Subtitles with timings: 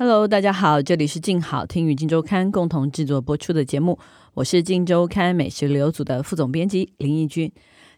[0.00, 3.98] Hello，大家好，这里是静好听与静周刊共同制作播出的节目，
[4.34, 7.50] 我是静周刊美食旅游组的副总编辑林义君。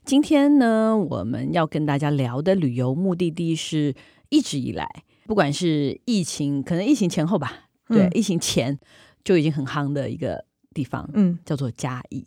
[0.07, 3.95] 今天呢，我们要跟大家聊的旅游目的地是
[4.31, 4.89] 一直以来，
[5.27, 8.79] 不管是疫情，可能疫情前后吧，对，嗯、疫情前
[9.23, 10.43] 就已经很夯的一个
[10.73, 12.25] 地方，嗯，叫做嘉义。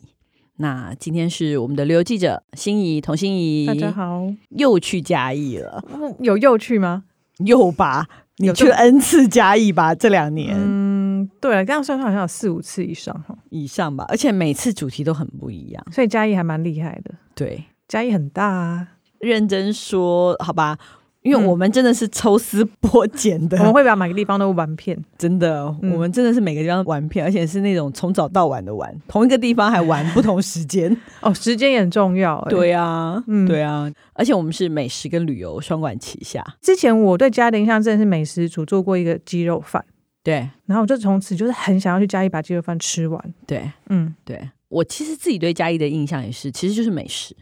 [0.58, 5.84] 那今天是我们的旅游记者心怡童心怡，大家好，又去嘉义了，
[6.20, 7.02] 有又去吗？
[7.38, 8.08] 又吧。
[8.38, 9.94] 你去了 N 次嘉义吧？
[9.94, 14.04] 这两年，嗯，对了，这样算算好像有四五次以上哈，以上吧。
[14.08, 17.14] 而且每次主题都很不一样，所以嘉义还蛮厉害的。
[17.34, 18.88] 对，嘉义很大啊。
[19.20, 20.78] 认真说，好吧。
[21.24, 30.94] 因为我们真的是抽丝剥茧的，我们会把每个地方都玩遍，真的，我们真的是每个地方玩遍，而且是那种从早到晚的玩，同一个地方还玩不同时间。
[31.22, 32.38] 哦，时间也很重要。
[32.50, 36.44] 对啊，嗯，对啊，而且我们是美食跟旅游双管齐下。
[36.60, 39.82] 之前我对嘉义的印象真的是美食组做过一个鸡肉饭，
[40.22, 43.34] 对，然后我就从此就是很想要去嘉义把鸡肉饭吃完。
[43.46, 47.34] 对，嗯，对，我其实自己对嘉义的印象也是，其实就是美食，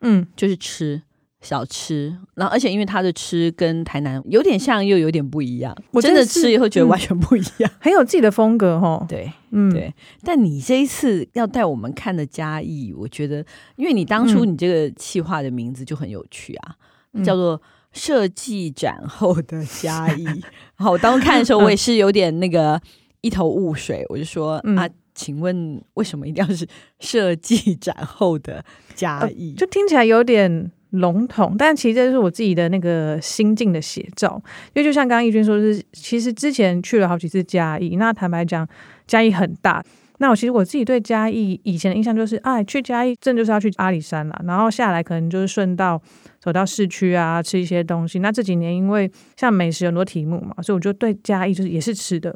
[0.00, 1.02] 嗯，就是吃。
[1.46, 5.72] 小吃，然后而且因为他的吃跟台南有点像，又有点不一样。
[5.92, 9.02] 我真的吃以后觉得完全不一样，嗯、 很有自己的风格哈。
[9.08, 9.94] 对，嗯，对。
[10.24, 16.74] 但你这一次要带我们看的嘉义，我觉得，因为你当初你这个企划的名字就很有趣啊，
[17.12, 17.62] 嗯、叫做
[17.94, 20.24] “设计展后的嘉义”。
[20.26, 20.42] 嗯、
[20.78, 22.80] 然后我当时看的时候，我也是有点那个
[23.20, 26.66] 一头雾水，我就说、嗯、啊，请问为什么一定要是
[26.98, 28.64] 设计展后的
[28.96, 29.52] 嘉义？
[29.52, 30.72] 就听起来有点。
[30.96, 34.40] 笼统，但其实这是我自己的那个心境的写照。
[34.74, 38.66] 因为就像刚刚义军说，是其实之前去了好几次嘉义，那坦白讲，
[39.06, 39.82] 嘉义很大。
[40.18, 46.00] 那我其实我自己对嘉义以前的印象就是，哎，去嘉义真就是要去阿里山啦，然后下来可能就是顺道
[46.40, 48.20] 走到市区啊，吃一些东西。
[48.20, 52.34] 那这几年因为像美食很多题目嘛，所以我就对嘉义就是也是吃的，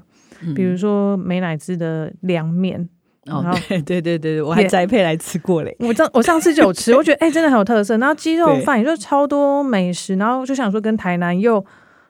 [0.54, 2.88] 比如说美乃滋的凉面。
[3.26, 5.76] 哦，对对对对，我还栽培来吃过嘞。
[5.80, 7.96] 我上我上次就有吃，我觉得哎、欸，真的很有特色。
[7.98, 11.62] 然后鸡肉饭也就超多美食，然后就想说跟台南又，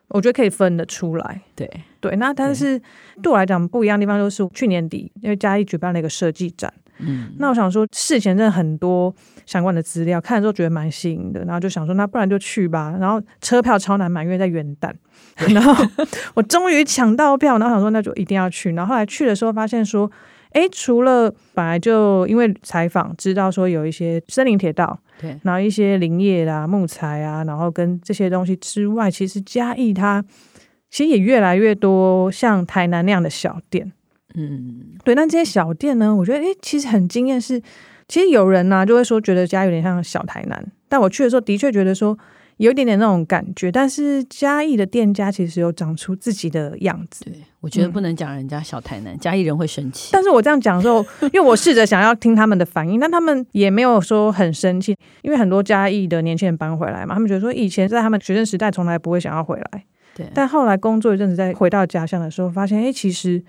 [0.09, 1.41] 我觉得可以分得出来。
[1.57, 1.69] 对
[2.01, 2.81] 对，那但是
[3.21, 9.13] 对我来讲不一样的地方就是去年底因为嘉义举办了一个设计展，嗯，那我想说事前真的很多
[9.45, 12.95] 相关的资料，看了之后觉得蛮吸引的，然后就想说那不然就去吧。
[13.01, 14.93] 然后车票超难买，因为在元旦，
[15.53, 15.75] 然后
[16.35, 18.71] 我终于抢到票，然后想说那就一定要去。
[18.75, 20.09] 然后后来去的时候发现说。
[20.53, 30.25] 哎，除了本来就因为采访知道说有一些森林铁道，对，然后一些林业啦、木材啊，然后跟这些东西之外，其实嘉义它
[30.91, 33.93] 其实也越来越多像台南那样的小店，
[34.35, 35.15] 嗯，对。
[35.15, 37.61] 那这些小店呢，我觉得哎，其实很惊艳是，
[38.09, 42.19] 其实有人呢、啊、就会说觉得嘉义有点像小台南，但我去的时候的确觉得说。
[42.61, 47.25] 有一点点那种感觉，但是嘉义的店家其实有长出自己的样子。
[47.25, 50.11] 对，我觉得不能讲人家小台南，嘉义、嗯、人会生气。
[50.13, 59.85] 但是我这样讲的时候， 因为我试着想要听他们的反应，但他们也没有说很生气，因为很多嘉义的年轻人搬回来嘛，他们觉得说以前在他们学生时代从来不会想要回来。
[60.15, 63.43] 对，但后来工作一阵子，再回到家乡的时候，发现哎，其实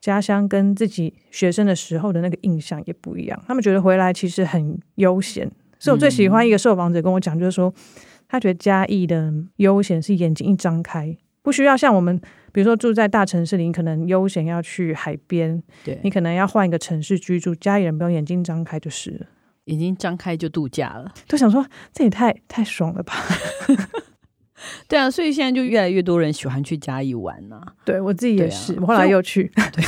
[0.00, 3.40] 家乡跟自己学生的时候的那个印象也不一样。
[3.46, 7.72] 他们觉得回来其实很悠闲，所以我最喜欢一个受访者跟我讲，就是说。
[8.36, 12.20] 他觉得嘉义的悠闲是眼睛一张开，不需要像我们，
[12.52, 17.54] 比如说住在大城市里，你可能悠闲要去海边，对，你可能要换一个城市居住。
[17.54, 19.26] 嘉义人不用眼睛张开就是了，
[19.64, 21.10] 眼睛张开就度假了。
[21.26, 23.14] 都想说这也太太爽了吧？
[24.86, 27.72] 对啊，所以现在就越来越多人喜欢去嘉义玩呢、啊。
[27.86, 29.50] 对我自己也是，啊、我后来又去。
[29.72, 29.82] 对，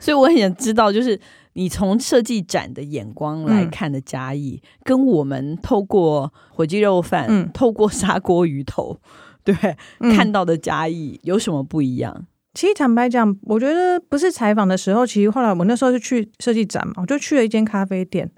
[0.00, 1.20] 所以我很想知道，就是。
[1.54, 8.98] 你从设计展的眼光来看的嘉义，嗯、跟我们透过火鸡肉饭、嗯、透过砂锅鱼头，
[9.44, 9.54] 对、
[10.00, 12.26] 嗯、看到的嘉义有什么不一样？
[12.54, 18.30] 其实坦白讲，我觉得不是采访的时候，其实后来我那时候就去设计展嘛，我就去了一间咖啡店，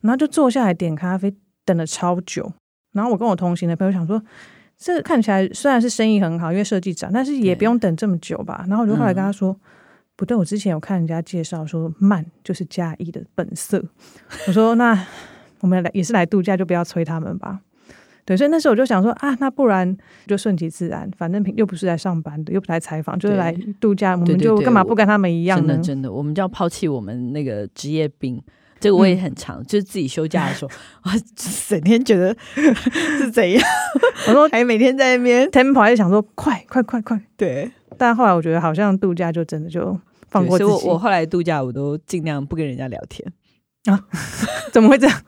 [0.00, 1.32] 然后就坐下来点咖啡，
[1.64, 2.52] 等了超久。
[2.92, 4.20] 然后我跟我同行的朋友想说，
[4.76, 8.64] 这看起来虽然是生意很好，因为设计展，但是也不用等这么久吧。
[8.68, 9.56] 然后我就后来跟他说。
[10.16, 13.84] 嗯不对，我之前有看人家介绍说慢就是嘉义的本色。
[14.46, 15.06] 我说那
[15.60, 17.60] 我们来也是来度假，就不要催他们吧。
[18.24, 19.96] 对，所以那时候我就想说啊，那不然
[20.26, 25.74] 就顺其自然，反正又不是来上班的，又不来采访，就是来度假，我们就干嘛不跟他们一样呢？
[25.74, 28.42] 真的，真的，我们就要抛弃我们那个职业病。
[28.80, 30.70] 这个我也很长，嗯、就是自己休假的时候，
[31.04, 31.10] 我
[31.68, 33.62] 整天觉得是怎样？
[34.28, 37.70] 我说 还每天在那边 tempo 还是想说快快快快，对。
[37.98, 40.70] 但后来我觉得好像度假就真的就放过自己。
[40.70, 43.26] 所以我我后来度假我都尽量不跟人家聊天
[43.86, 44.04] 啊？
[44.72, 45.22] 怎么会这样？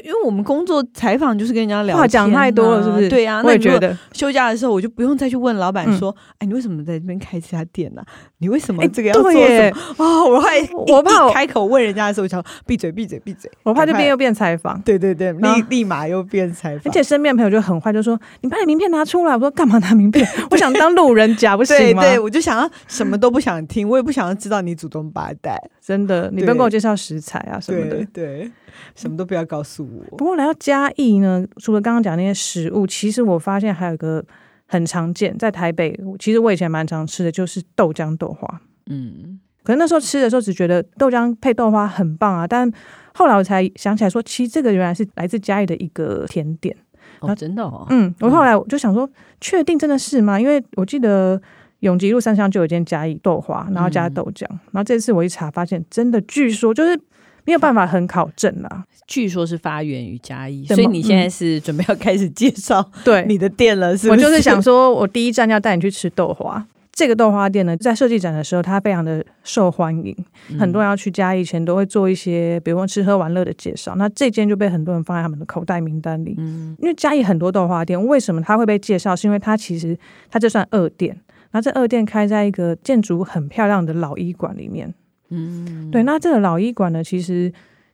[0.00, 3.08] 因为我们工作采访就是跟人家聊讲太多了，是不是？
[3.08, 8.02] 对呀，我也觉得休假的时候我就不用再去问老板说：“哎，你为什么在这边开这家店呢？
[8.38, 10.58] 你为什么这个要做什么？”哦，我还
[10.88, 14.80] 我怕开口问人家的时候，我想闭嘴闭嘴闭嘴，我怕这边又变采访。
[14.82, 16.82] 对对对，立立马又变采访。
[16.86, 20.26] 而且身边朋友就很坏，就说：“你把你名片拿出来。”我说：“干嘛拿名片？
[20.50, 25.60] 我想当路人甲，不行吗？”对，我就想要什么都不想听，我也不想要知道你祖宗八代。
[25.80, 28.50] 真的，你不用跟我介绍食材啊什么的，对。
[28.94, 30.16] 什么都不要告诉我。
[30.16, 34.24] 不过来到嘉义呢，除了刚刚讲那些食物，其实我发现还有一个
[34.66, 38.60] 很常见，在台北，其实我以前蛮常吃的，就是豆浆豆花。
[38.86, 42.70] 嗯，可能那时候吃的时候只觉得豆浆配豆花很棒啊，但
[43.14, 46.74] 后来我才想起来说，其实这个原来是来自嘉义的一个甜点。
[47.20, 47.86] 哦，真的哦。
[47.90, 49.08] 嗯，我后来我就想说，
[49.40, 50.40] 确定真的是吗？
[50.40, 51.40] 因为我记得
[51.80, 56.98] 永吉路三巷就有一间嘉义豆花，然后加豆浆，嗯、然后这次我一查发现，真的据说就是。
[57.44, 64.20] 没有办法很考证啦，据说是发源于嘉义，所以你现在是准备要开始介绍 对你的店了，是不是？
[64.24, 66.66] 我就是想说，我第一站要带你去吃豆花。
[66.94, 70.14] 这个豆花店呢，在设计展的时候，它非常的受欢迎，
[70.50, 73.94] 嗯、很多人要去嘉义前都会做一些，比如说吃喝玩乐的介绍。
[73.96, 76.34] 那这间就被很多人放在他们的口袋名单里。
[76.36, 79.16] 嗯，因为嘉义很多豆花店，为什么它会被介绍？
[79.16, 79.98] 是因为它其实
[80.30, 81.18] 它这算二店，
[81.52, 84.92] 那这二店开在一个建筑很漂亮的老医馆里面。
[85.32, 87.50] 嗯，对，那这个老医馆呢，其实，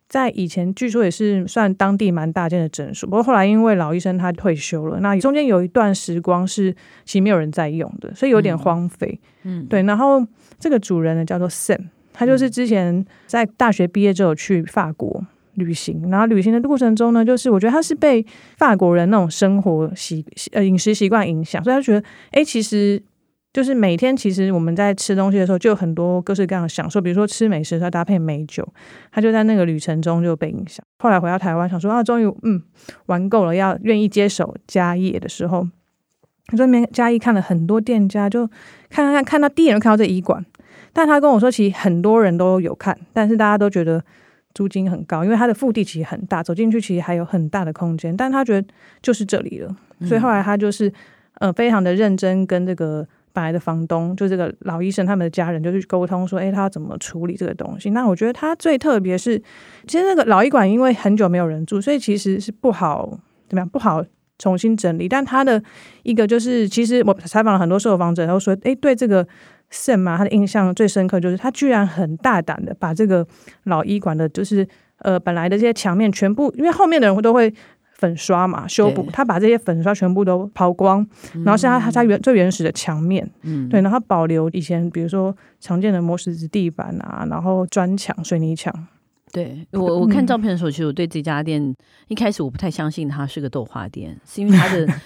[0.09, 6.73] 在以前据说也是算当地蛮大间的诊所，不过后来因为老医生他退休了，那中间有一段时光是
[7.05, 9.21] 其实没有人在用的，所以有点荒废。
[9.45, 10.27] 嗯，对，然后
[10.59, 15.25] 这个主人呢叫做 Sam，他就是之前在大学毕业之后去法国
[15.55, 18.27] 旅行，然后旅行的过程中呢，就是我觉得他是被
[18.57, 22.03] 法国人那种生活习呃饮食习惯影响，所以他觉得
[22.33, 23.03] 哎，其实。
[23.51, 27.01] 就是每天，其实我们在吃东西的时候，就有很多各式各样的享受。
[27.01, 28.67] 比如说吃美食，它搭配美酒，
[29.11, 30.85] 他就在那个旅程中就被影响。
[30.99, 32.63] 后来回到台湾，想说啊，终于嗯
[33.07, 35.67] 玩够了，要愿意接手家业的时候，
[36.47, 38.47] 他说那边嘉义看了很多店家，就
[38.91, 40.45] 看看看，看到第一眼就看到这医馆。
[40.93, 44.05] 但他跟我说，其实很多人都有看，但是大家都觉得
[44.53, 48.15] 租金很高，因为它的腹地其实很大，走进去其实还有很大的空间。
[48.15, 48.69] 但他觉得
[49.01, 49.75] 就是这里了，
[50.05, 50.93] 所以后来他就是
[51.39, 53.09] 呃非常的认真跟这个。
[53.39, 57.91] 本来的房东就这个老医生，他们的家人就去沟通说，诶，他要怎么处理这个东西？
[57.91, 59.41] 那我觉得他最特别是，
[59.87, 63.09] 其实那个老医馆因为很久没有人住，所以其实是不好
[63.49, 64.05] 怎么样，不好
[64.39, 65.09] 重新整理。
[65.09, 65.63] 但他的
[66.03, 69.25] 一个就是，其实我采访了很多受访者，然后说，诶，对这个
[69.71, 73.25] 盛嘛，他的印象最深刻就是他居然很大胆的把这个
[73.67, 74.67] 老医馆的，就是
[74.99, 77.55] 呃本来的这些墙面全部，因为后面的人都会。
[77.99, 81.07] 粉刷嘛，修补，他把这些粉刷全部都抛光，
[81.45, 88.73] 然后是他他家原最原始的墙面，嗯，对，然后保留以前比如说常见的磨石子地板啊，然后砖墙、水泥墙。
[89.31, 91.75] 对我我看照片的时候，其实我对这家店
[92.07, 94.89] 一开始我不太相信它是个豆花店，是因为它的。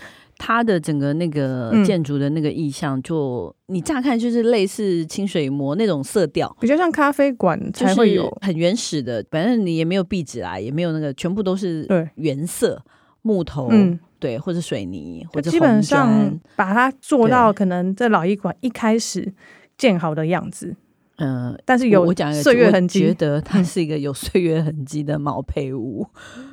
[0.45, 8.29] 它的整个那个建筑的那个意象，就你乍看就是类似清水模那种色调，比较像咖啡馆才会有。
[8.41, 9.25] 很原始的。
[9.31, 12.83] 反正你也没有壁纸啊，也没有那个，全部都是原色
[13.23, 19.33] 木头，嗯、对，或者水泥，或者基本上把它做到可能在老艺馆一开始
[19.79, 20.75] 建好的样子。
[21.19, 26.05] 嗯，但是有我讲岁月痕迹，觉得它是一个有岁月痕迹的毛坯屋。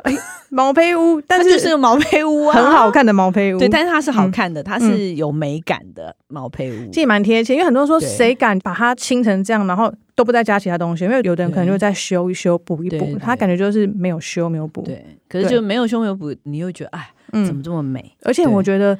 [0.03, 0.13] 哎，
[0.49, 3.57] 毛坯屋，但是就是个毛坯屋啊，很好看的毛坯屋。
[3.57, 7.53] 对，但是它是好看的，它是有美感的毛坯屋，这也蛮贴切。
[7.53, 11.05] 因为很多人说，谁敢把它清成这样，然后都不再加其他东西？
[11.05, 14.81] 因为有的人可能就会再修一修、补一补，他感觉就是没有修、没有补。
[14.81, 17.09] 对，可是就没有修、没有补，你又觉得哎，
[17.45, 18.13] 怎么这么美？
[18.23, 18.95] 而且我觉得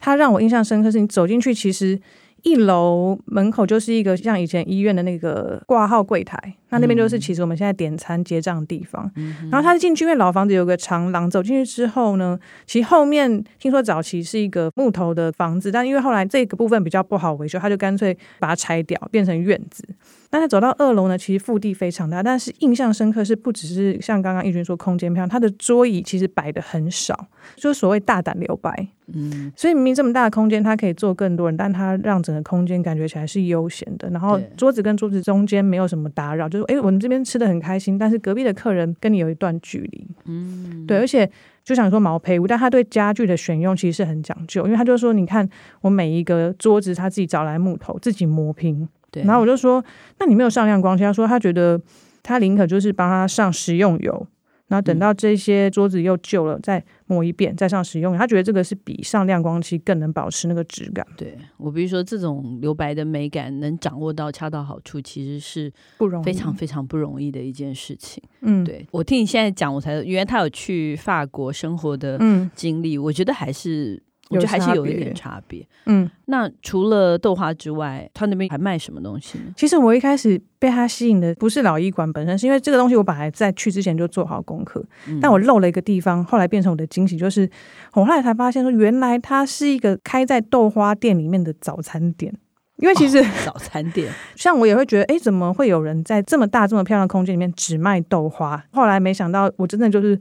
[0.00, 2.00] 它让我印象深刻，是你走进去，其实。
[2.42, 6.36] 一楼门口就是一个像以前医院的那个挂号柜台，
[6.70, 9.10] 那那边就是其实我们现在点餐结账的地方。
[9.16, 19.86] 嗯、然后他进去，因为老房子有个长廊，走进去之后呢，其实后面听说早期是一个木头的房子，但因为后来这个部分比较不好维修，他就干脆把它拆掉，变成院子。
[20.32, 28.88] 但是走到二楼呢，其实腹地非常大，但是印象深刻是不只是像刚刚奕君说空间漂亮，它的桌椅其实摆的很少，就是所谓大胆留白。
[29.12, 34.08] 嗯，所以明明这么大的空间，它可以坐更多人，但它让整个空间感觉起来是悠闲的。
[34.08, 40.06] 然后桌子跟桌子中间没有什么打扰，就是哎，我们这边吃的很开心，但是隔壁的客人跟你有一段距离。
[40.24, 41.30] 嗯，对，而且
[41.62, 45.46] 就想说毛坯屋，但他对家具的选用其实是很讲究，因为他就说，你看
[45.82, 48.88] 我每一个桌子他自己找来木头，自己磨平。
[49.12, 49.84] 对，然后我就说，
[50.18, 51.04] 那你没有上亮光漆？
[51.04, 51.80] 他说他觉得
[52.22, 54.26] 他宁可就是帮他上食用油，
[54.68, 58.18] 然后等到这些桌子又旧了，再磨一遍，再上食用油。
[58.18, 61.06] 他觉得这个是比上亮光漆更能保持那个质感。
[61.14, 68.22] 对，我比如说这种留白的美感能掌握到恰到好处，其实是不容易，非常非常不容易的一件事情。
[68.40, 72.18] 嗯，对，我听你现在讲，我才原来他有去法国生活的
[72.54, 74.02] 经历，嗯，我觉得还是。
[74.32, 75.66] 我觉得还是有一点差别。
[75.86, 79.44] 嗯，那除了豆花之外，他那边还卖什么东西呢？
[79.56, 87.48] 其实我一开始被他吸引的不是老医馆本身，是因为这个东西我本来在去之前就做好功课，嗯、但我漏了一个地方，后来变成我的惊喜，就是
[87.94, 92.34] 我后来才发现说，原来它是一个开在豆花店里面的早餐店。
[92.78, 98.64] 因为其实、哦、早餐店， 像我也会觉得，哎，怎么会有人在这么大这么漂亮的空间里面只卖豆花？
[98.72, 100.18] 后来没想到，我真的就是。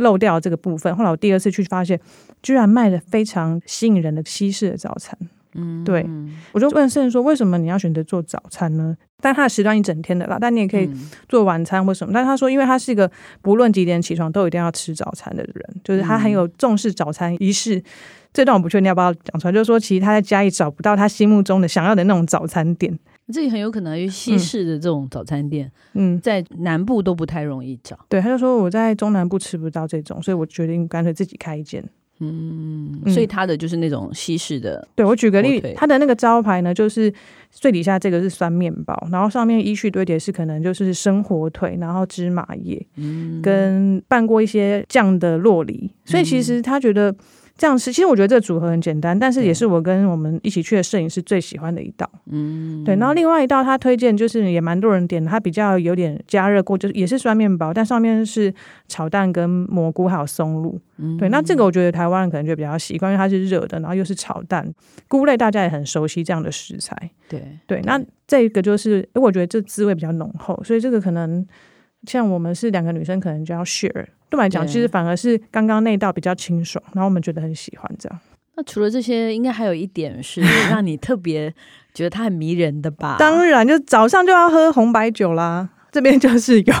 [0.00, 1.98] 漏掉这个部分，后来我第二次去发现，
[2.42, 5.16] 居然卖的非常吸引人的西式的早餐。
[5.54, 6.06] 嗯，对，
[6.52, 8.96] 我就问圣人说，为什么你要选择做早餐呢？
[9.20, 10.88] 但他的时段一整天的啦，但你也可以
[11.28, 12.12] 做晚餐或什么。
[12.12, 13.10] 嗯、但他说，因为他是一个
[13.42, 17.78] 不论几点起床都一定要吃早餐的人，就是他很有重视早餐仪式。
[17.78, 17.84] 嗯、
[18.32, 22.96] 这段我不确定要不要讲出来，就是说，其实他在家里找不到他心目中的想要的那种早餐店。
[23.30, 27.98] 这里很有可能，因为西式的这种早餐店，嗯，在南部都不太容易找。
[28.08, 31.84] 对，他就说我在中南部吃不到这种，所以我决定干脆自己开一间。
[32.20, 34.86] 嗯，所以他的就是那种西式的。
[34.94, 37.10] 对，我举个例，他的那个招牌呢，就是
[37.50, 45.90] 最底下这个是酸面包，然后上面依序堆叠是可能就是生火腿，然后芝麻叶，嗯，跟拌过一些酱的洛梨。
[46.04, 47.14] 所以其实他觉得。
[47.60, 52.10] 这样吃，其实我觉得这个组合很简单，但是也是我跟我们一起去的摄影师最喜欢的一道。
[52.30, 52.96] 嗯，对。
[52.96, 58.50] 然后另外一道他推荐就是也蛮多人点的，它比较有点加热过，就是也是酸面包，但上面是
[58.88, 60.80] 炒蛋跟蘑菇还有松露。
[60.96, 61.28] 嗯，对。
[61.28, 64.66] 那这个我觉得台湾人可能就比较习惯，因为它是热的，然后又是炒蛋，
[65.06, 67.10] 菇类大家也很熟悉这样的食材。
[67.28, 67.82] 对对。
[67.82, 71.46] 那这个就是，我觉得这滋味比较浓厚，所以这个可能
[72.06, 74.06] 像我们是两个女生，可能就要 share。
[74.28, 78.18] 对我来讲，其实反而是刚刚那道比较清爽，然后我们觉得很喜欢这样。
[78.56, 80.40] 那除了这些，应该还有一点是
[80.70, 81.52] 让你特别
[81.92, 83.16] 觉得它很迷人的吧？
[83.18, 85.68] 当然，就早上就要喝红白酒啦。
[85.92, 86.74] 这边就是 有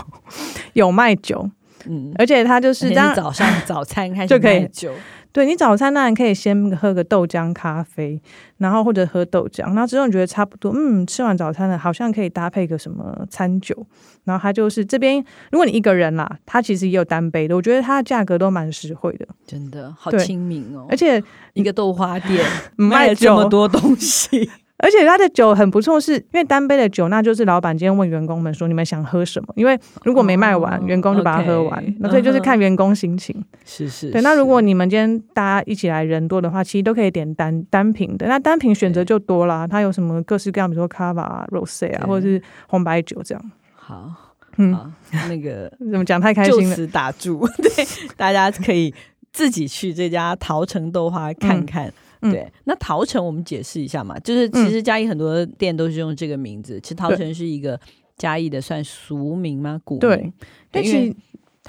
[0.74, 1.50] 有卖酒，
[1.86, 4.92] 嗯，而且它就是当早上早餐开始就可以酒。
[5.32, 8.20] 对，你早餐当然可以先喝个豆浆咖啡，
[8.58, 13.86] 然后或者喝豆浆，然后之后你觉得差不多，嗯，吃完早餐了，好像可以搭配个什么餐酒，
[14.24, 21.22] 然后它就是这边，如果你一个人啦，它其实也有单杯的，我觉得它的价格都蛮实惠的，真的好亲民哦，而且
[21.54, 22.44] 一个豆花店
[22.76, 24.50] 卖这么多东西。
[24.82, 29.52] 而且他的酒很不错，是因为单杯的酒，那就是老板今天问员工们说，你们想喝什么？
[29.56, 33.44] 因为如果没卖完，哦、员工就把它喝完，那、以就是看员工心情。
[33.64, 34.10] 是是。
[34.10, 38.26] 对，那如果你们今天大家一起来人多的话，其实都可以点单单品的。
[38.26, 43.50] 那单品选择就多啦，它有什么各式各样，比如说卡瓦啊、rose 啊，或者是红白酒这样。
[43.74, 44.10] 好，
[44.56, 44.90] 嗯，好
[45.28, 46.70] 那个 怎么讲太开心了？
[46.70, 48.94] 就此打住， 对，大家可以
[49.30, 51.86] 自己去这家桃城豆花看看。
[51.88, 57.80] 嗯对，嗯、那桃城我们解释一下嘛，就是其实嘉义很多店都是用这个名字，嗯、其实桃城是一个
[58.16, 59.80] 嘉义的算俗名吗？
[59.84, 60.32] 古名？
[60.70, 61.16] 对，对，因为。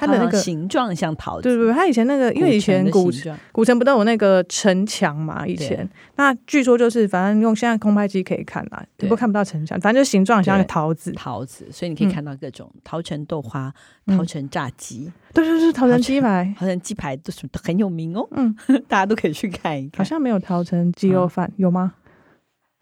[0.01, 5.45] 它的那个形状像桃子，对对对，它以前那个，因为以前古城古城不都有那个城墙嘛？
[5.45, 13.71] 以前那据说就是，反正用现在空拍机可以看啦，不过看不到城墙，反正就形状像个桃子，桃子，所以你可以看到各种桃城豆花、
[14.07, 18.55] 桃城炸鸡，对对对，桃城鸡排， 桃城鸡排都是都很有名哦，嗯，
[18.87, 19.99] 大家都可以去看一看。
[19.99, 21.93] 好像没有桃城鸡肉饭，有吗？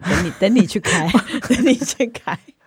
[0.01, 1.05] 等你等你去开，
[1.49, 2.39] 等你去开。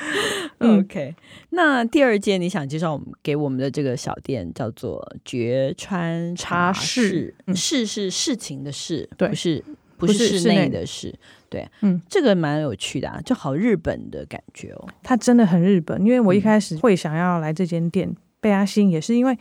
[0.58, 1.14] OK，
[1.50, 9.64] 那第二间你想介绍我们给我们的这个小店叫做绝川茶室，室是事情的事，对，不是
[9.96, 10.84] 不是室内的。
[10.84, 11.14] 事，
[11.48, 19.38] 对，嗯，这个蛮有趣的啊，就好日本的感觉哦，它真的很日本，因为我一开始会想要来这间店，被它吸引也是因为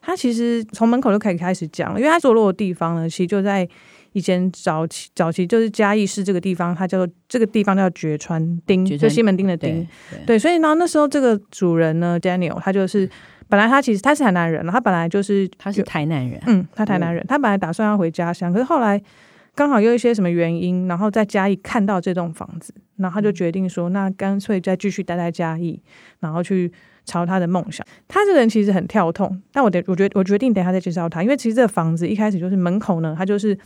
[0.00, 3.68] 它其实从门口就可以开始讲了，因为它坐落的地方呢，其实就在。
[4.16, 9.86] 以前早期早期就是嘉义市这个地方，它叫做这个地方叫绝川町，就西门町的町。
[10.26, 13.06] 对，所以呢，那时候这个主人呢，Daniel，他就是
[13.46, 18.98] 本来他其实他是台南人，他本来就是他是台南人，嗯，他台南人，嗯、他本来打算要回家乡，可是后来
[19.54, 25.78] 刚好有一些什么原因，然后在嘉义看到这栋房子，然后他就决定说，那干脆再继续待在嘉义，
[26.20, 26.72] 然后去
[27.04, 27.86] 朝他的梦想。
[28.08, 33.56] 他这个人其实很跳痛，但我得我觉得我决定等一下再介绍他，因为其实这个房子一开始就是门口呢，他就是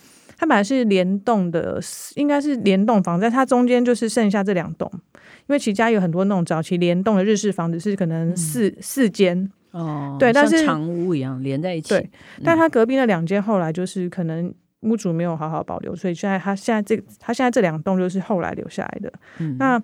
[0.41, 1.79] 它本来是联动的，
[2.17, 12.11] 应该是联动房，在它中间就是剩下这两栋，因为其家有很多那种早期联动的日式房子是可能四、嗯、四间哦，对，但是长屋一样连在一起，对，
[12.43, 14.51] 但他隔壁那两间后来就是可能。
[14.83, 19.13] 屋主没有好好保留，所以现在他现在这他现在这两栋就是后来留下来的。
[19.37, 19.79] 嗯、那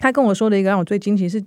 [0.00, 1.40] 他跟我说的一个让我最惊奇是，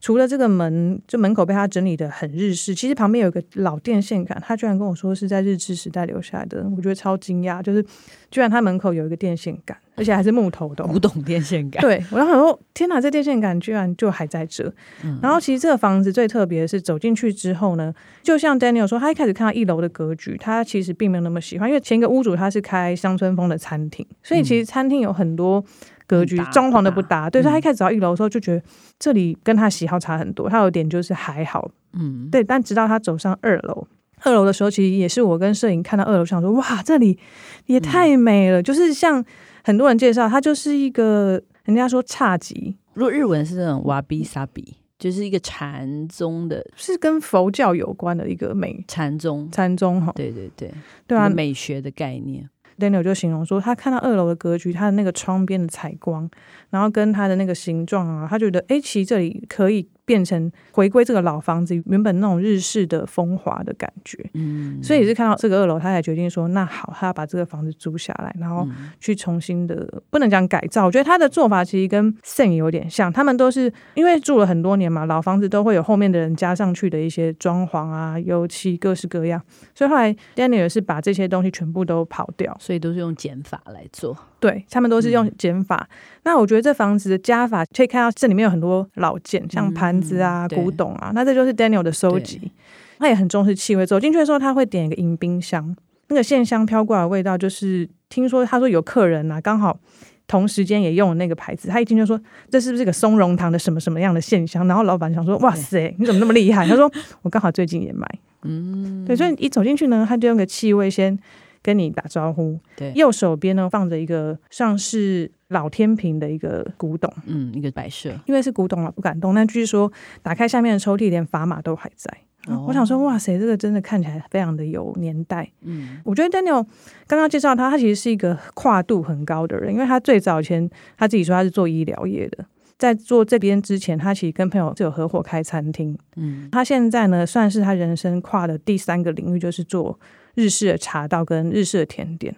[0.00, 7.82] 除了这个门，就门口被他整理的很日式，其实旁边有一个老电线杆，他居然跟我说是在日治时代留下来的，我觉得超惊讶，就是
[8.30, 9.74] 居然他门口有一个电线杆。
[9.96, 14.64] 而且还是木头的古董电线杆，对，我然后说天哪，这电线杆居然就还在这。
[15.04, 25.62] 嗯、然后其实这个房子最特别的是走进去之后呢，就像 Daniel 说，他一开始看到一楼的格局，他其实并没有那么喜欢，因为前一个屋主他是开乡村风的餐厅，所以其实餐厅有很多
[26.10, 27.30] 格局装潢的不搭。
[27.30, 28.62] 对，所以他一开始走到一楼的时候就觉得
[28.98, 30.48] 这里跟他喜好差很多。
[30.48, 33.86] 他有点就是还好，嗯，对，但直到他走上二楼，
[34.22, 37.18] 二楼的时候其实也是我跟摄影看到二楼，想说哇，这里
[37.66, 39.24] 也太美了，嗯、就是像。
[39.62, 42.74] 很多人介绍它就是一个，人家说侘寂。
[42.94, 49.46] 如果日文是那种瓦比萨比，就是一个禅宗的，是跟佛教有关的一个美禅宗。
[49.52, 50.72] 禅宗哈，对对对，
[51.06, 52.48] 对啊，美学的概念。
[52.80, 56.28] Daniel 就形容说，他看到二楼的格局，他的那个窗边的采光，
[56.70, 59.86] 然后跟他的那个形状啊，他觉得哎，其实这里可以。
[60.10, 68.66] 变成回归这个老房子原本那种日式的风华的感觉，嗯，所以也是看到这个二楼，他才决定说，那好，他要把这个房子租下来，然后
[68.98, 79.40] 去重新的，不能讲改造，我觉得他的做法其实跟 Sen 有点像，他们都是因为住了很多年嘛，老房子都会有后面的人加上去的一些装潢啊、油漆各式各样，
[79.76, 84.16] 所以后来 Daniel 是把这些东西全部都跑掉，所以都是用减法来做。
[84.40, 85.86] 对，他们都是用减法。
[85.90, 91.10] 嗯、那我觉得这房子的加法可以看到，这里面有很多老件，像盘子啊、嗯、古董啊。
[91.14, 92.52] 那这就是 Daniel 的收集。
[92.98, 93.86] 他也很重视气味。
[93.86, 95.74] 走进去的时候，他会点一个迎宾香，
[96.08, 99.78] 那个线香飘过来的味道，就是听说他说有客人啊，刚好
[100.26, 101.68] 同时间也用了那个牌子。
[101.68, 108.06] 他一进就说：“这是不是个松茸堂的什么什么样的线香？”然后老板想说：“哇塞，你怎么那么厉害？”他说：“我刚好最近也买。
[108.44, 111.18] ”嗯，对，所以一走进去呢，他就用个气味先。
[111.62, 119.34] 跟你打招呼，对，右手边呢放着一个像是老天平的一个古董，嗯，一个摆设，因为是古董了，不敢动。
[119.34, 119.92] 但据说
[120.22, 122.10] 打开下面的抽屉，连砝码都还在。
[122.46, 125.50] 哦，我想说，哇塞，这个真的看起来非常的有年代。
[125.62, 126.66] 嗯，我觉得 Daniel
[127.06, 132.46] 刚刚介绍他，他其实是一个跨度很高的人，因为他最早前他自己说他是做医疗业的，
[132.78, 135.98] 在做这边之前，他其实跟朋友就有合伙开餐厅。
[136.16, 139.98] 嗯，他现在呢算是他人生跨的第三个领域，就是做。
[140.36, 142.34] 日式的茶道跟日式的甜点，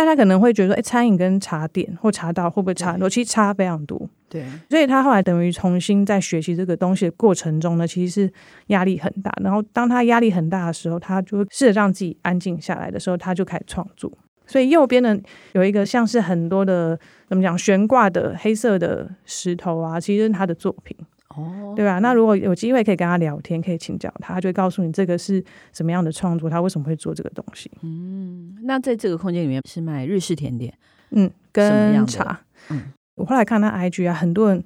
[0.00, 3.06] 大家可能会觉得说，哎，餐饮跟茶点或茶道会不会差很多？
[3.06, 4.08] 其实差非常多。
[4.30, 8.32] 对，所以他后来等于重新在学习这个东西的过程中呢，其实是
[8.68, 9.30] 压力很大。
[9.42, 14.10] 然后当他压力很大的时候，他就试着让自己安静下来的时候，他就开始创作。
[14.46, 15.14] 所以右边呢
[15.52, 20.96] 有一个像是很多的怎么讲悬挂的黑色的石头啊，其实是他的作品。
[21.36, 22.00] 哦，对吧？
[22.00, 27.70] 那如果有机会可以跟他聊天，可以请教他，他就会告诉你这个是什么样的创作，他为什么会做这个东西。
[27.82, 30.74] 嗯，那在这个空间里面是卖日式甜点，
[31.10, 32.40] 嗯，跟茶。
[32.70, 32.82] 嗯，
[33.14, 34.62] 我后来看他 IG 啊，很多人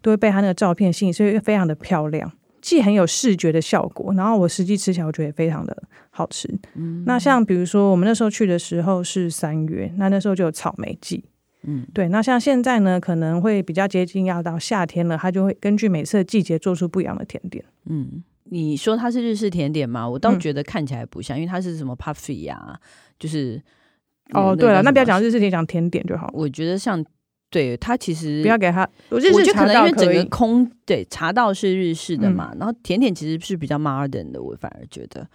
[0.00, 6.48] 都会被他那个照片吸引，所以非常的漂亮，既很有视觉的效果，然后我实际吃起来我觉得也非常的好吃。
[6.74, 11.24] 嗯，那像比如说我们那时候去的时候是三月，那那时候就有草莓季。
[11.66, 17.64] 嗯，对，那像现在呢，可能会比较接近要到夏天了，它就会根据每次的季节做出不一样的甜点。
[17.86, 20.08] 嗯，你说它是日式甜点吗？
[20.08, 22.78] 我倒觉得看起来不像，嗯、因为它是什么 puffy 啊，
[23.18, 23.60] 就是
[24.32, 26.30] 哦，对了，那不要讲日式甜，讲甜点就好。
[26.34, 27.04] 我觉得像，
[27.50, 35.26] 对它其实不要给它，我觉得可能因为整个空对茶道是日式的嘛，嗯、然后甜点其实是比较 modern 的，我反而觉得。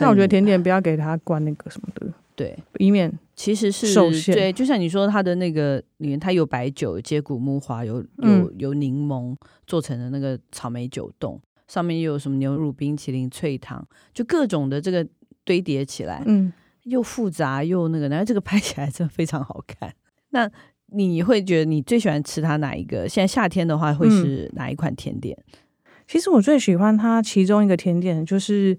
[0.00, 2.12] 那我觉得甜点不要给它灌那个什么的。
[2.38, 4.32] 对，以免其实是受限。
[4.32, 9.34] 对，就像你说，它的那个里面，它有白酒、接骨木花，有有有柠檬
[9.66, 15.04] 做成的那个草莓酒冻，上面又有什么牛乳冰淇淋、脆糖，就各种的这个
[15.42, 16.52] 堆叠起来，嗯，
[16.84, 19.92] 又复杂又那个，然后这个拍起来真的非常好看。
[20.30, 20.48] 那
[20.92, 23.08] 你会觉得你最喜欢吃它哪一个？
[23.08, 25.36] 现在夏天的话，会是哪一款甜点？
[25.36, 25.58] 嗯，
[26.06, 28.78] 其实我最喜欢它其中一个甜点就是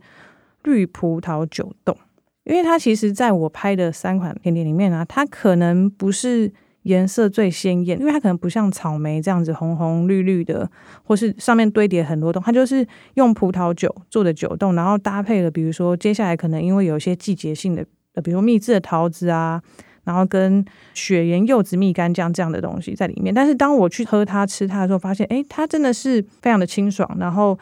[0.63, 1.98] 绿葡萄酒冻。
[2.49, 6.51] 因为它其实在我拍的三款甜点里面啊，它可能不是
[6.83, 10.69] 颜色最鲜艳，因为它可能不像草莓这样子红红绿绿的，
[11.03, 17.85] 或是上面堆叠很多洞，它就是用葡萄酒做的酒冻，然后搭配了，比如说接下来可能因为有一些季节性的，
[18.15, 19.62] 呃，比如蜜制的桃子啊，
[20.05, 23.31] 然后跟雪盐柚子蜜柑酱这样的东西在里面。
[23.31, 27.59] 但是当我去喝它、吃它的时候，发现，哎，它真的是非常的清爽，然后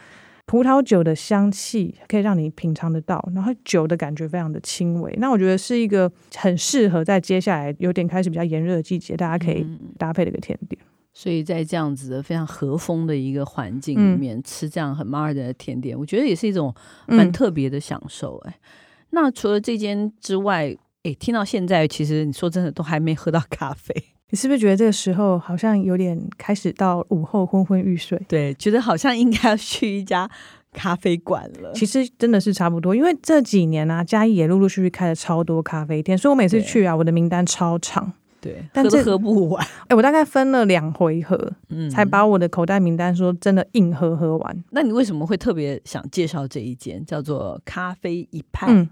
[0.48, 5.14] 葡萄酒的香气可以让你品尝得到，然后酒的感觉非常的轻微。
[5.20, 9.68] 那我觉得是一个很适合在接下来有点开始比较炎热的季节，大家可以
[10.00, 10.82] 搭配的一个甜点。
[11.14, 16.74] 所以在这样子的非常和风的一个环境里面，嗯、吃这样很马尔的甜点，我觉得也是一种
[17.08, 18.38] 蛮特别的享受。
[18.46, 18.62] 哎、嗯，
[19.10, 23.94] 那除了这间之外，哎，听到现在，其实你说真的都还没喝到咖啡，
[24.30, 28.22] 你是不是觉得这个时候好像有点开始到午后昏昏欲睡？
[28.28, 30.30] 对，觉得好像应该要去一家
[30.74, 31.72] 咖啡馆了。
[31.74, 38.12] 其实真的是差不多，因为这几年啊，嘉义也陆陆续续开了超多咖啡店，所以我每次去啊，我的名单超长。
[38.40, 39.66] 对，但喝都喝不完。
[39.88, 44.63] 哎，我大概分了两回合，嗯，才把我的口袋名单说真的硬喝喝完。
[44.70, 48.68] 那你为什么会特别想介绍这一间叫做咖啡一派？
[48.70, 48.88] 嗯，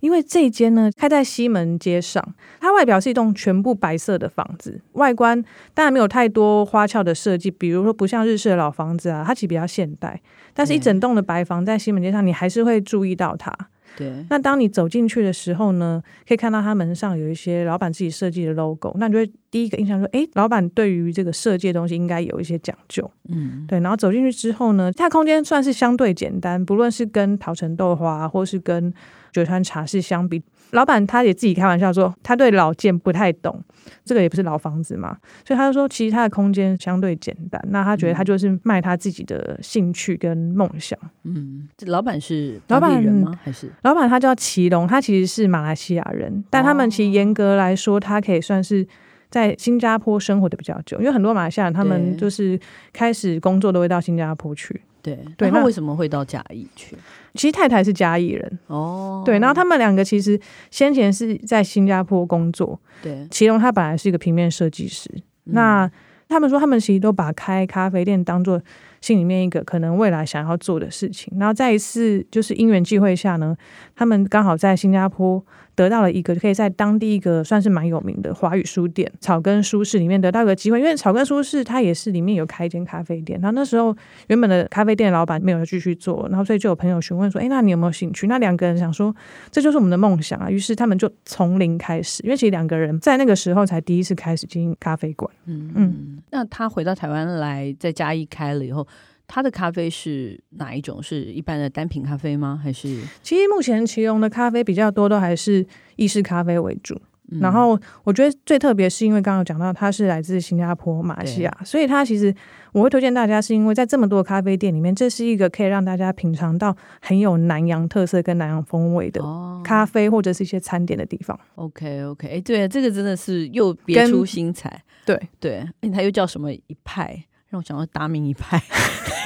[0.00, 2.22] 因为这一间呢开在西门街上，
[2.60, 5.42] 它外表是一栋全部白色的房子，外观
[5.74, 10.20] 当然没有太多花俏的设计，比如说不像日式的老房子啊，它其实比较现代。
[10.54, 13.50] 但是一整栋的白房在西门街上，你还是会注意到它。
[13.96, 23.78] 对，那当你走进去的时候呢，可以看到它门上有一些老板自己设计的 logo，那你就会第一个印象说，哎，老板对于这个设计的东西应该有一些讲究，嗯，对。
[23.80, 28.92] 然后走进去之后呢，它的空间算是相对简单，不论是跟桃城豆花，或是跟
[29.30, 30.42] 九川茶室相比。
[30.70, 33.62] 老板他也自己开玩笑说，他对老建不太懂，
[34.06, 35.14] 这个也不是老房子嘛，
[35.46, 37.62] 所以他就说，其实他的空间相对简单。
[37.68, 40.98] 那他觉得他就是卖他自己的兴趣跟梦想。
[41.24, 43.38] 嗯，这老板是老板人吗？
[43.42, 48.86] 还是老板他叫祁隆，他其实是马来西亚人，但他们其实严格来说，他可以算是
[49.32, 52.60] 在新加坡生活的比较久，因为很多马来西亚人他们就是
[52.92, 54.82] 开始工作都会到新加坡去。
[55.00, 56.94] 对，对，那为什么会到嘉义去？
[57.34, 60.38] 其实太太是嘉义人哦，对，然后他们两个其实
[60.70, 62.78] 先前是在新加坡工作。
[63.02, 65.10] 对，其中他本来是一个平面设计师，
[65.46, 65.90] 嗯、那
[66.28, 68.62] 他们说他们其实都把开咖啡店当做
[69.00, 71.32] 心里面一个可能未来想要做的事情。
[71.38, 73.56] 然后在一次就是因缘际会下呢，
[73.96, 75.42] 他们刚好在新加坡。
[75.74, 83.40] 得到了一个可以在当地一个算是蛮有名的华语书店草根书室里面得到一个机会，因为草根书室它也是里面有开一间咖啡店。
[83.40, 83.96] 然后那时候
[84.28, 89.14] 原本的咖啡店老板没有继续做，然后所以就有朋友询问说：“哎，那你有没有兴趣？”那两个人想说
[89.50, 92.22] 这就是我们的梦想啊，于是他们就从零开始。
[92.22, 95.30] 因为其实两个人在那个时候才第一次开始经营咖啡馆。
[95.46, 98.86] 嗯嗯，那他回到台湾来，在嘉义开了以后。
[99.34, 101.02] 他的咖啡是哪一种？
[101.02, 102.60] 是一般的单品咖啡吗？
[102.62, 103.00] 还是？
[103.22, 105.66] 其实目前奇隆的咖啡比较多，都还是
[105.96, 107.00] 意式咖啡为主。
[107.30, 112.34] 嗯、然后我觉得最特别是因为刚刚讲到它是来自新加坡、马来西亚，所以它其实
[112.72, 119.22] 我会推荐大家，是因为在这么多咖啡店里面，这是一个可以让大家品尝到很有南洋特色跟南洋风味的
[119.64, 121.34] 咖啡或者是一些餐点的地方。
[121.54, 124.84] 哦、OK OK，哎，对，这个真的是又别出心裁。
[125.06, 127.24] 对对，它又叫什么一派？
[127.52, 128.58] 让我想到达明一派，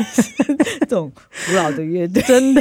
[0.80, 2.60] 这种古老的乐队，真的。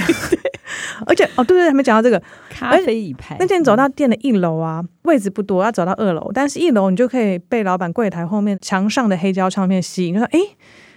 [1.07, 3.35] 而且哦，对对，还没讲到这个咖啡一派。
[3.39, 10.13] 那天走到店的一楼啊，位置不多，要走到二楼，但是一楼你就可以被老板柜台后面墙上的黑胶唱片吸引。
[10.13, 10.39] 就说哎，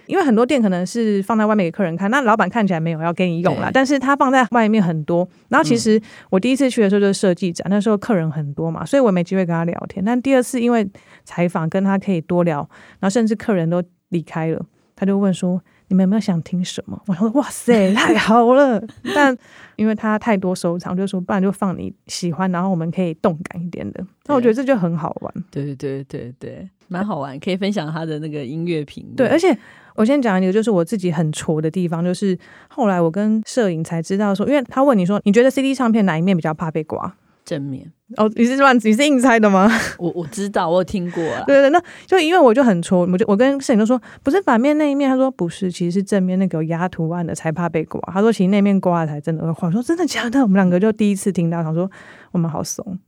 [0.05, 5.27] 因为很多店可能是放在外面给客人看，那老板看起来没有要给你用啦，但是他放在外面很多。
[5.49, 10.05] 然后其实我第一次去的时候就是设计展，那时候客人很多嘛，所以我没机会跟他聊天。
[10.05, 10.87] 但第二次因为
[11.25, 12.59] 采访跟他可以多聊，
[12.99, 13.83] 然后甚至客人都。
[14.09, 18.81] 离开了，他就问说：“你们有没有想听什么？” 我说：“哇塞， 太好了！”
[19.15, 19.35] 但
[19.75, 25.33] 因为他太多收藏，就说：“不然就放你喜欢，然后我们可以动感一点的。”那我觉得这就很好玩。
[25.49, 29.05] 对对对对，蛮好玩，可以分享他的那个音乐品。
[29.15, 29.57] 对，而且
[29.95, 37.15] 我先讲一个，就是我自己很挫的地方，就是后来我跟摄影才知道说，因为他问你说：“你觉得 CD 唱片哪一面比较怕被刮？”
[37.49, 39.67] 正面哦，你是乱，你是硬猜的吗？
[39.97, 41.43] 我我知道，我有听过啊。
[41.47, 47.99] 对对，那就因为我就很戳，我就我跟摄影都说，不是反面那一面，他说不是，其实是正面那个有压图案的才怕被刮。
[48.13, 49.67] 他说其实那面刮了才真的会坏。
[49.67, 50.39] 我说真的假的？
[50.41, 51.89] 我们两个就第一次听到，他说
[52.31, 52.99] 我们好怂。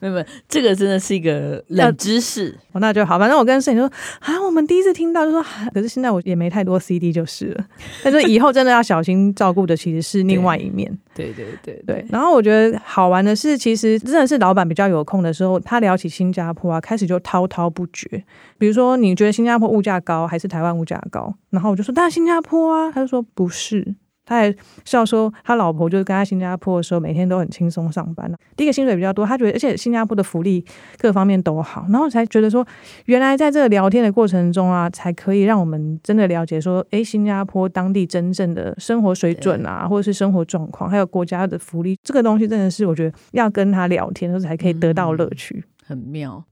[0.00, 2.56] 没有这个真的是一个冷知识。
[2.72, 3.18] 哦，那就好。
[3.18, 3.86] 反正我跟摄影说
[4.20, 7.66] 啊，我们第一次听到就说， 可是现在我也没太多 CD 就是了。
[8.02, 10.90] 但是以后真的要小心照顾的其实是另外一面。
[11.14, 12.06] 对对对对，对。
[12.08, 18.24] 然后我觉得好玩的是，其实真的是老板比较有空的时候，他聊起新加坡啊，开始就滔滔不绝。
[18.56, 21.34] 比如说，你觉得新加坡物价高还是台湾物价高？
[21.50, 22.90] 然后我就说，当然新加坡啊。
[22.92, 23.94] 他就说不是。
[24.30, 28.32] 他还笑说，他老婆就是跟他新加坡的时候，每天都很轻松上班。
[28.56, 30.64] 第一个薪水比较多，他觉得，而且新加坡的福利
[30.98, 32.64] 各方面都好，然后才觉得说，
[33.06, 45.64] 原来在这个聊天的过程中啊，才可以让我们真的了解说，诶，新加坡当地真正的生活水准啊，或者是生活状况，还有国家的福利，这个东西真的是我觉得要跟他聊天的时候才可以得到乐趣。
[45.84, 46.44] 很妙。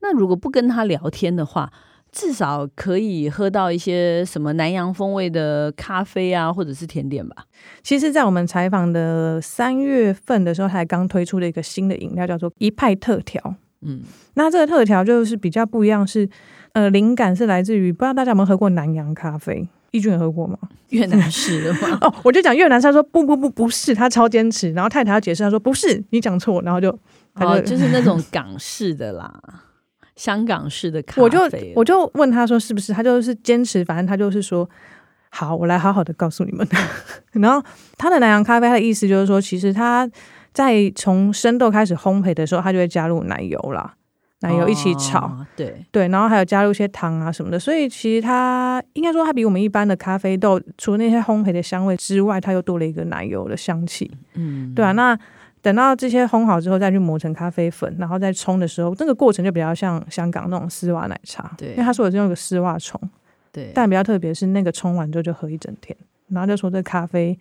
[0.00, 1.72] 那如果不跟他聊天的话，
[2.16, 7.44] 至少可以喝到一些什么南洋风味的咖啡啊，或者是甜点吧。
[7.82, 13.54] 其实，在我们采访的三月份的时候，还刚推出了一个新的饮料，叫做一派特调。
[13.82, 14.00] 嗯，
[14.32, 16.28] 那这个特调就是比较不一样是，是
[16.72, 19.68] 呃，灵感是来自于不知道大家有没有喝过南洋咖啡？
[19.90, 20.56] 义俊有喝过吗？
[20.88, 21.98] 越南式的吗？
[22.02, 24.72] 哦，我就讲越南，他说不不不不是，他超坚持。
[24.72, 26.62] 然后太太要解释，他说不是，你讲错。
[26.62, 26.90] 然后就、
[27.34, 29.32] 哦、就是那种港式的啦，
[30.16, 31.22] 香港式的咖啡。
[31.22, 31.40] 我就
[31.76, 32.92] 我就问他说是不是？
[32.92, 34.68] 他就是坚持，反正他就是说
[35.30, 36.66] 好，我来好好的告诉你们。
[37.32, 37.62] 然后
[37.96, 40.10] 他的南洋咖啡，他的意思就是说，其实他
[40.52, 43.94] 在从生豆开始烘焙的时候，他就会加入奶油啦。
[44.40, 54.10] 奶油一起炒，哦、对对，然后还有加入一些糖啊什么的，所以其实它应该说它比我们一般的咖啡豆，除了那些烘焙的香味之外，它又多了一个奶油的香气。
[54.34, 54.92] 嗯，对啊。
[54.92, 55.18] 那
[55.66, 61.56] 等到这些烘好之后，再去磨成咖啡粉，然后再冲的时候，那个过程就比较像香港那种丝袜奶茶。
[61.58, 63.00] 对，因为他说我是用一个丝袜冲。
[63.50, 65.96] 对，但比较特别是那个冲完之后就喝一整天，
[66.28, 67.36] 然后就说这咖啡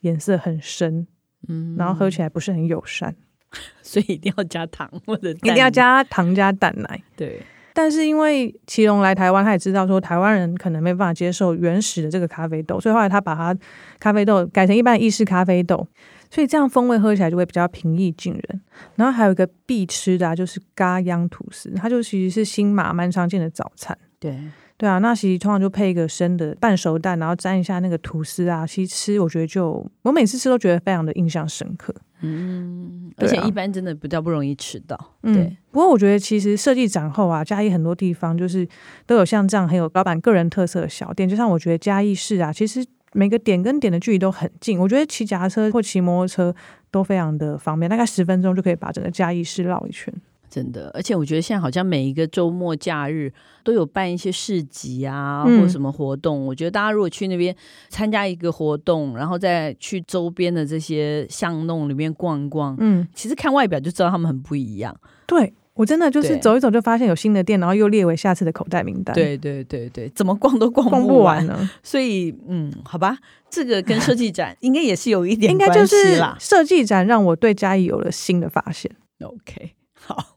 [0.00, 1.06] 颜色很深，
[1.48, 3.14] 嗯，然后喝起来不是很友善。
[3.82, 7.02] 所以一定要加糖或者一定要加糖加蛋奶。
[7.14, 7.42] 对，
[7.76, 13.54] 但是因为祁隆来台湾，他也知道说台湾人可能没办法接受原始的这个咖啡豆，所以后来他把它
[14.00, 15.86] 咖啡豆改成一般意式咖啡豆，
[16.30, 18.60] 所以这样风味喝起来就会比较平易近人。
[18.94, 23.96] 然后还有一个必吃的啊，就是咖央吐司，它就其实是新马蛮常见的早餐。
[24.18, 24.34] 对。
[24.78, 31.94] 对啊，那其实通常就配一个生的半熟蛋，然后沾一下那个吐司啊，其实吃我觉得就我每次吃都觉得非常的印象深刻。
[32.20, 34.98] 嗯，而且一般真的比较不容易吃到。
[35.22, 35.56] 嗯，对。
[35.70, 38.66] 不过我觉得其实设计展后啊，嘉义很多地方就是
[39.06, 46.54] 都有像这样很有老板个人特色的小店，就像我觉得嘉义市啊，其实每个点跟点的距离都很近，我觉得骑脚踏车或骑摩托车
[46.90, 50.12] 都非常的方便，大概十分钟就可以把整个嘉义市绕一圈。
[50.48, 53.32] 真的，而且我觉得现在好像每一个周末假日
[53.62, 56.46] 都有办一些市集啊，嗯、或什么活动。
[56.46, 57.54] 我觉得大家如果去那边
[57.88, 64.96] 参加一个活动，然后再去周边的这些巷弄里面逛逛，嗯，其实看外表就知道他们很不一样。
[65.26, 69.14] 对，我真的就是走一走就发现有新的店，然后又列为下次的口袋名单。
[69.14, 71.70] 对对对对，怎么逛都逛不完，逛不完呢。
[71.82, 73.18] 所以，嗯，好吧，
[73.50, 75.74] 这个跟设计展应该也是有一点 关系啦。
[75.74, 78.90] 应该就是设计展让我对嘉义有了新的发现。
[79.20, 80.35] OK，好。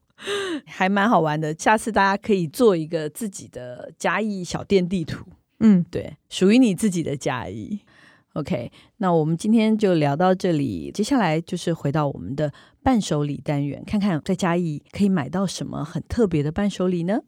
[0.66, 5.26] 还蛮好玩的，下次大家可以做一个自己的嘉义小店地图。
[5.60, 7.80] 嗯，对，属于你自己的嘉义。
[8.34, 12.54] OK，那我们今天就聊到这里，接下来就是回到我们的
[12.84, 17.22] 伴手礼单元，看看在嘉义可以买到什么很特别的伴手礼呢？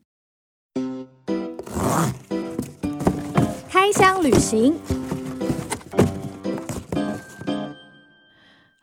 [3.67, 4.75] 开箱旅行。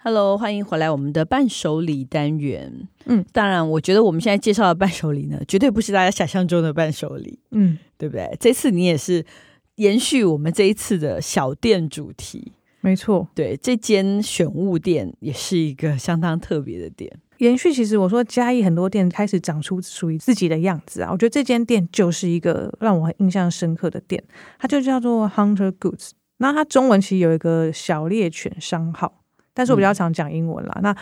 [0.00, 2.88] Hello，欢迎回来我们的伴手礼单元。
[3.06, 7.40] 嗯，当然，我觉得我们现在介绍的伴手礼呢， 绝对不是大家想象中的伴手礼。
[7.50, 8.36] 嗯，对不对？
[8.38, 9.26] 这次你也是
[9.74, 13.26] 延续我们这一次的小店主题，没错。
[13.34, 17.12] 对，这间选物店也是一个相当特别的店。
[17.38, 24.22] 延续，其实我说嘉义很多店开始长出属于自己的样子啊，我觉得这间店就是一个让我印象深刻的店，
[24.60, 26.10] 它就叫做 Hunter Goods。
[26.36, 29.24] 那它中文其实有一个小猎犬商号。
[29.58, 30.96] 但是我比较常讲英文啦，嗯、那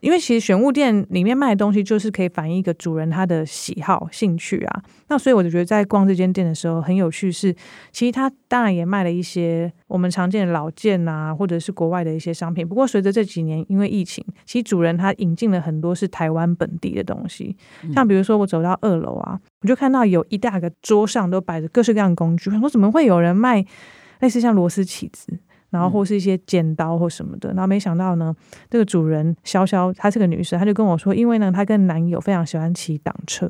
[0.00, 7.56] 因为其实选物店里面卖的东西就是可以反映一个主人他的喜好、兴趣啊，那所以我就觉得在逛这间店的时候很有趣是，是
[7.92, 12.66] 其实他当然也卖了一些我们常见的老件啊，或者是国外的一些商品。
[12.66, 17.54] 不过随着这几年因为疫情，其实主人他引进了很多是台湾本地的东西，
[17.92, 23.64] 像比如说我走到二楼啊，我就看到有一大个桌上都摆着各式各样的工具，我说怎么会有人卖
[24.20, 25.40] 类似像螺丝起子？
[25.70, 28.34] 然后或是一些剪刀或什么的，然后没想到呢，
[28.70, 33.46] 这个主人潇潇，她是个女生，她就跟我说，因为呢，她跟男友非常喜欢骑挡车，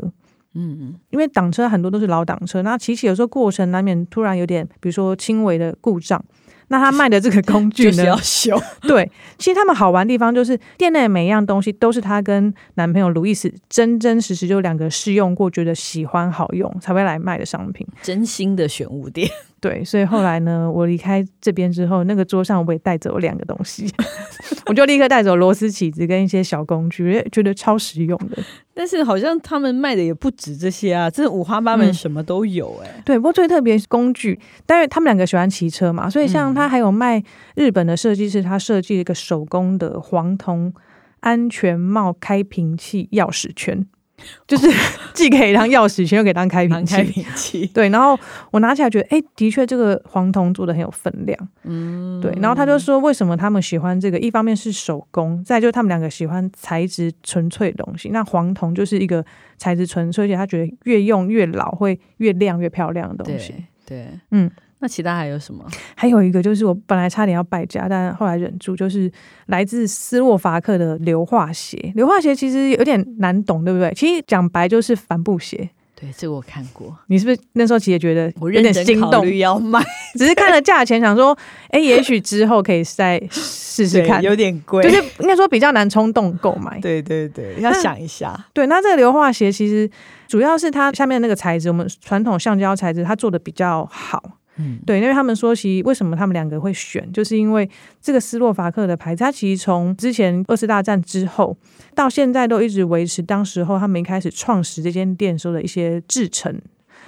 [0.55, 6.25] 嗯嗯，因为挡车很多都是老挡车，那骑骑有时候过程难免突然有点，比如说轻微的故障。
[6.71, 7.93] 那他卖的这个工具呢？
[7.93, 8.63] 就是要修。
[8.83, 17.87] 对，其实他们好玩的地方就是店内每一样东西都是她跟男朋友路易斯真真实实就两个试用过，觉得喜欢好用才会来卖的商品。
[18.03, 19.27] 真心的选物店。
[19.61, 23.93] 对，所以后来呢，我离开这边之后，那个桌上我也带走两个东西，
[24.67, 28.39] 我就立刻带走螺丝起子跟一些小工具，觉得超实用的。
[28.73, 33.03] 但是好像他们卖的也不止这些啊，这五花八门，什么都有哎、欸嗯。
[33.05, 37.21] 对，不过最特别是工具，但是他们两个喜欢骑车嘛，所以像他还有卖
[37.57, 40.73] 日本的设计师，他设计了一个手工的黄铜
[41.19, 43.85] 安全帽开瓶器钥匙圈。
[44.47, 44.69] 就是
[45.15, 46.97] 既可以当钥匙圈，又可以当开瓶器。
[46.97, 47.67] 开瓶器。
[47.69, 48.19] 对，然后
[48.51, 51.49] 我拿起来觉得，哎，的确这个黄铜做的很有分量。
[51.65, 52.33] 嗯，对。
[52.41, 54.19] 然后他就说，为什么他们喜欢这个？
[54.19, 58.09] 一方面是手工，再就是他们两个喜欢材质纯粹的东西。
[58.11, 59.25] 那黄铜就是一个
[59.57, 63.55] 材质纯粹，而且他觉得越用越老，会越亮越漂亮的东西。
[63.87, 64.51] 对，对嗯。
[64.81, 65.65] 那其他还有什么？
[65.97, 69.11] 还有一个就是我本来差点要败家，但后来忍住，就是
[69.47, 71.93] 来自斯洛伐克的硫化鞋。
[71.95, 73.93] 硫化鞋其实有点难懂，对不对？
[73.95, 75.71] 其实讲白就是帆布鞋。
[76.01, 76.97] 对，这个我看过。
[77.09, 79.83] 你是不是那时候其实也觉得我有点心动，要买，
[80.15, 81.37] 只是看了价钱，想说，
[81.71, 84.23] 哎，也许之后可以再试试看。
[84.23, 86.79] 有点贵，就是应该说比较难冲动购买。
[86.81, 88.47] 对对对，要想一下。
[88.53, 89.91] 对，那这个硫化鞋其实
[90.29, 94.38] 主要是它下面那个材质，我们传统橡胶材质，它做的比较好。
[94.59, 97.69] 嗯，对，因为他们说，其实为什么他们两个会选，就是因为
[98.01, 101.57] 这个斯洛伐克的牌子，它其实从之前二次大战之后
[101.95, 106.61] 到现在都一直维持当时候他们一开始创始这间店时候的一些制程，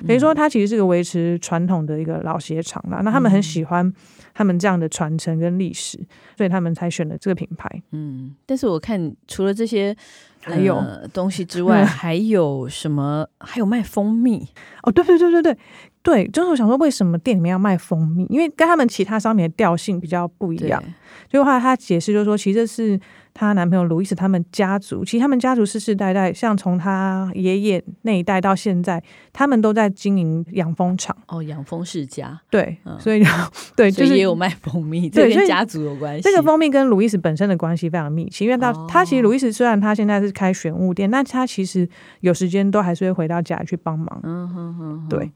[0.07, 3.01] 等于说它其实是个维持传统的一个老鞋厂啦。
[3.05, 3.93] 那他们很喜欢
[4.33, 5.99] 他们这样的传承跟历史，
[6.37, 7.83] 所以他们才选了这个品牌。
[7.91, 9.95] 嗯，但是我看除了这些
[10.41, 13.27] 还有、呃、东西之外，还有什么？
[13.41, 14.47] 还有卖蜂蜜
[14.85, 15.59] 哦，对对对对对。
[16.03, 18.27] 对，就是我想说，为什么店里面要卖蜂蜜？
[18.31, 20.83] 因为跟他们其他商品的调性比较不一样。
[21.29, 22.99] 就后来他解释，就是说，其实是
[23.35, 31.17] 她男朋友路易斯他们家族，其实他们家族世世代代，像从他爷爷那一代到现在，他们都在经营养蜂场。
[31.29, 32.41] 哦，养蜂世家。
[32.49, 33.23] 对，嗯、所以
[33.77, 36.23] 对，就是也有卖蜂蜜，这跟家族有关系。
[36.23, 41.87] 这个蜂蜜跟路易斯本身的关系非常密切，因为他、哦、他其实路易斯虽然他现在是开玄物店，但他其实
[42.21, 44.21] 有时间都还是会回到家里去帮忙。
[44.23, 45.31] 嗯哼哼，对。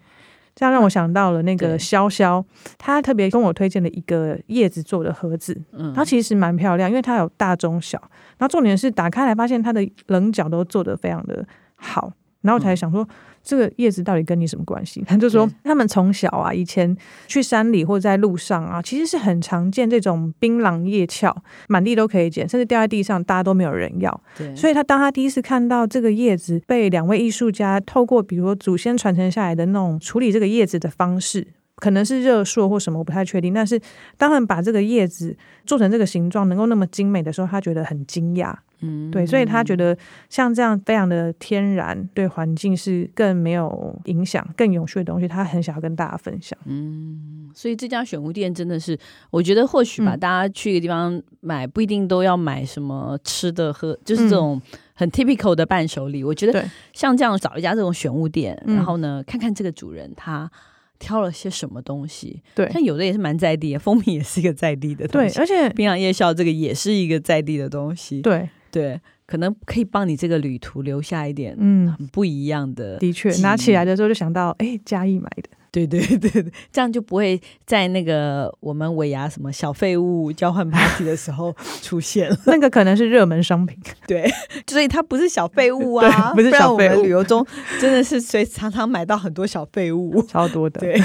[0.55, 2.45] 这样让我想到了那个潇潇，
[2.79, 7.99] 他特别跟我推荐了一个叶子做的盒子，嗯，它其实蛮漂亮，因为它有大中小，
[8.39, 12.13] 然后重点是打开来发现它的棱角都做得非常的好，
[12.43, 13.03] 然后我才想说。
[13.03, 13.09] 嗯
[13.45, 15.05] 这个叶子到底跟你什么关系？
[15.07, 16.97] 他就说他们从小啊，以前
[17.29, 21.33] 去山里或在路上啊，其实是很常见这种槟榔叶鞘，
[21.69, 24.21] 满地都可以捡，甚至掉在地上，大家都没有人要。
[24.37, 31.47] 对，所以他当他第一次看到这个叶子被两位艺术家透过，比如说祖先传承下来的那种处理这个叶子的方式，
[31.77, 33.53] 可能是热塑或什么，我不太确定。
[33.53, 33.79] 但是
[34.17, 38.55] 当他们把这个叶子做成这个形状，能够那么精美的时候，他觉得很惊讶。
[38.81, 39.97] 嗯，对，所以他觉得
[40.29, 46.59] 像这样非常的天然，对环境是更没有影响、更永续的东西，他很想要跟大家分享。
[46.67, 48.99] 嗯，所以这家选物店真的是，
[49.31, 54.61] 我觉得或许吧，大家去一个地方买，不一定都要买什么吃的喝，就是这种
[54.93, 56.23] 很 typical 的伴手礼。
[56.23, 60.51] 我觉得像这样找一家这种选物店，然后呢，看看这个主人他
[60.99, 62.43] 挑了些什么东西。
[62.55, 68.21] 对，像有的也是蛮在地的，蜂蜜也是一个在地的东西，对，而且槟榔夜宵这个也是一个在地的东西。
[68.21, 68.49] 对。
[68.71, 72.99] 对，可能可以帮你这个旅途留下一点嗯很不一样的。
[72.99, 75.49] 的确，拿起来的时候就想到，哎，嘉义买的。
[75.75, 82.37] 对 对对对，这样就不会在那个我们尾牙什么小废物交换 party 的时候 出现了。
[82.47, 83.77] 那个可能是热门商品。
[84.07, 84.31] 对，
[84.69, 87.03] 所以它不是小废物啊，不是小废物。
[87.03, 87.45] 旅游中
[87.81, 90.81] 真的是随常常买到很多小废物，超多的。
[90.81, 91.03] 对，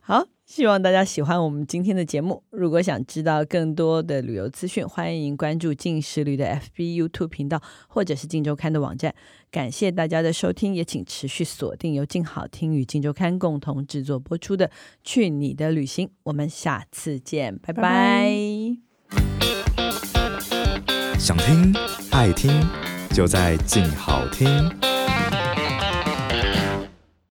[0.00, 0.26] 好。
[0.54, 2.42] 希望大家喜欢我们今天的节目。
[2.50, 9.14] 如果想知道更多的旅游资讯，欢迎关注镜食旅的 FB、YouTube 频道，或者是镜周刊的网站。
[9.50, 14.68] 感谢大家的收听，也请持续锁定由静好听与镜周刊共同制作播出的
[15.02, 16.06] 《去你的旅行》。
[16.24, 17.82] 我们下次见，拜拜。
[17.82, 18.36] 拜
[19.08, 19.96] 拜。
[21.18, 21.74] 想听
[22.10, 22.60] 爱听，
[23.14, 24.70] 就在静好听。